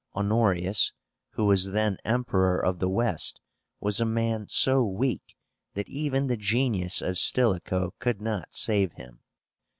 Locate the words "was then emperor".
1.45-2.57